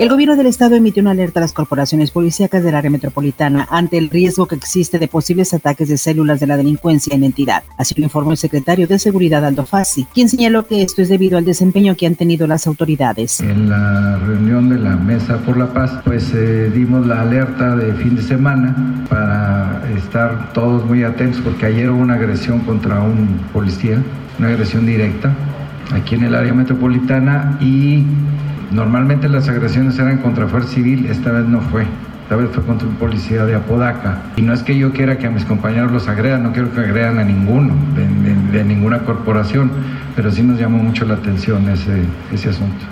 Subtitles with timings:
[0.00, 3.96] El gobierno del estado emitió una alerta a las corporaciones policíacas del área metropolitana ante
[3.96, 7.62] el riesgo que existe de posibles ataques de células de la delincuencia en entidad.
[7.78, 11.38] Así lo informó el secretario de Seguridad Aldo Fassi, quien señaló que esto es debido
[11.38, 13.38] al desempeño que han tenido las autoridades.
[13.38, 17.94] En la reunión de la Mesa por la Paz, pues eh, dimos la alerta de
[17.94, 23.38] fin de semana para estar todos muy atentos porque ayer hubo una agresión contra un
[23.52, 24.02] policía,
[24.40, 25.32] una agresión directa
[25.92, 28.02] aquí en el área metropolitana y
[28.70, 31.86] Normalmente las agresiones eran contra fuerza civil, esta vez no fue.
[32.24, 34.22] Esta vez fue contra un policía de Apodaca.
[34.36, 36.80] Y no es que yo quiera que a mis compañeros los agredan, no quiero que
[36.80, 37.74] agredan a ninguno,
[38.52, 39.70] de, ninguna corporación,
[40.16, 42.84] pero sí nos llamó mucho la atención ese, ese asunto.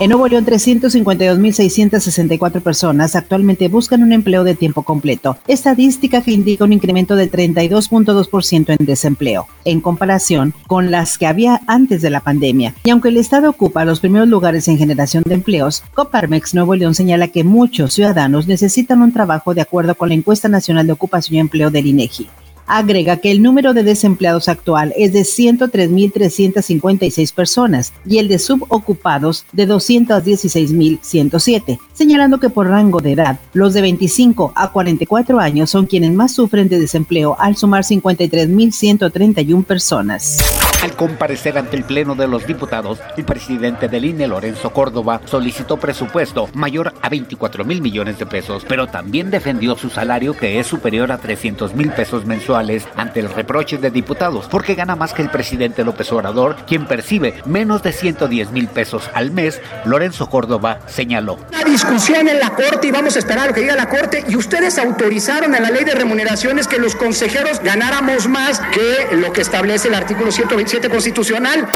[0.00, 6.64] En Nuevo León, 352.664 personas actualmente buscan un empleo de tiempo completo, estadística que indica
[6.64, 12.18] un incremento del 32.2% en desempleo, en comparación con las que había antes de la
[12.18, 12.74] pandemia.
[12.82, 16.96] Y aunque el Estado ocupa los primeros lugares en generación de empleos, Coparmex Nuevo León
[16.96, 21.36] señala que muchos ciudadanos necesitan un trabajo de acuerdo con la encuesta nacional de ocupación
[21.36, 22.28] y empleo del INEGI
[22.66, 29.44] agrega que el número de desempleados actual es de 103.356 personas y el de subocupados
[29.52, 35.86] de 216.107, señalando que por rango de edad, los de 25 a 44 años son
[35.86, 40.38] quienes más sufren de desempleo al sumar 53.131 personas.
[40.84, 45.78] Al comparecer ante el Pleno de los Diputados, el presidente del INE, Lorenzo Córdoba, solicitó
[45.78, 50.66] presupuesto mayor a 24 mil millones de pesos, pero también defendió su salario que es
[50.66, 55.22] superior a 300 mil pesos mensuales ante el reproche de diputados, porque gana más que
[55.22, 59.62] el presidente López Obrador, quien percibe menos de 110 mil pesos al mes.
[59.86, 61.38] Lorenzo Córdoba señaló.
[61.50, 64.22] La discusión en la Corte y vamos a esperar a lo que diga la Corte
[64.28, 69.32] y ustedes autorizaron en la ley de remuneraciones que los consejeros ganáramos más que lo
[69.32, 70.30] que establece el artículo
[70.74, 71.68] 127 constitucional.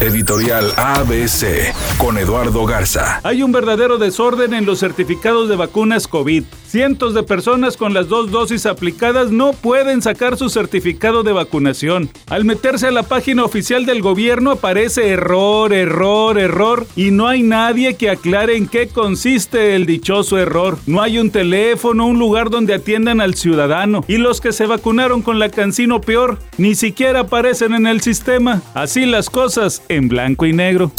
[0.00, 3.20] Editorial ABC con Eduardo Garza.
[3.24, 6.44] Hay un verdadero desorden en los certificados de vacunas COVID.
[6.76, 12.10] Cientos de personas con las dos dosis aplicadas no pueden sacar su certificado de vacunación.
[12.28, 17.42] Al meterse a la página oficial del gobierno aparece error, error, error y no hay
[17.42, 20.76] nadie que aclare en qué consiste el dichoso error.
[20.86, 24.04] No hay un teléfono, un lugar donde atiendan al ciudadano.
[24.06, 28.60] Y los que se vacunaron con la cancino peor ni siquiera aparecen en el sistema.
[28.74, 30.92] Así las cosas en blanco y negro.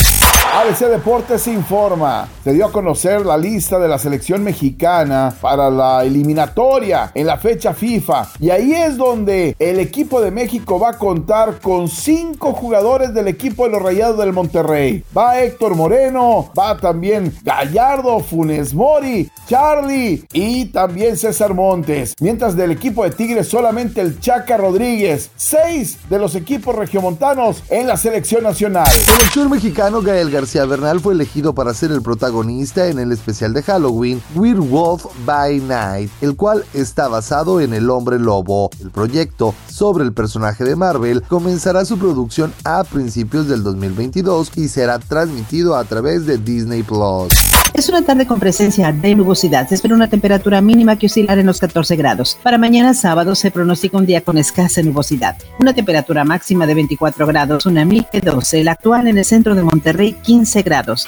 [0.53, 2.27] ABC Deportes informa.
[2.43, 7.37] Se dio a conocer la lista de la selección mexicana para la eliminatoria en la
[7.37, 8.29] fecha FIFA.
[8.39, 13.27] Y ahí es donde el equipo de México va a contar con cinco jugadores del
[13.27, 15.03] equipo de los Rayados del Monterrey.
[15.15, 22.13] Va Héctor Moreno, va también Gallardo, Funes Mori, Charlie y también César Montes.
[22.19, 25.29] Mientras del equipo de Tigres solamente el Chaca Rodríguez.
[25.35, 28.87] Seis de los equipos regiomontanos en la selección nacional.
[28.87, 33.63] Selección mexicano Gael García Bernal fue elegido para ser el protagonista en el especial de
[33.63, 38.69] Halloween Werewolf by Night, el cual está basado en El Hombre Lobo.
[38.79, 44.67] El proyecto sobre el personaje de Marvel comenzará su producción a principios del 2022 y
[44.67, 47.33] será transmitido a través de Disney Plus.
[47.77, 49.69] Es una tarde con presencia de nubosidad.
[49.69, 52.35] Se espera una temperatura mínima que oscilará en los 14 grados.
[52.41, 55.37] Para mañana sábado se pronostica un día con escasa nubosidad.
[55.59, 58.63] Una temperatura máxima de 24 grados, una mil 12.
[58.63, 61.07] La actual en el centro de Monterrey, 15 grados.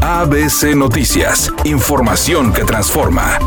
[0.00, 1.52] ABC Noticias.
[1.62, 3.38] Información que transforma.